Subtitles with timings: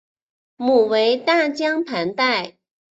[0.55, 2.57] 母为大江磐代。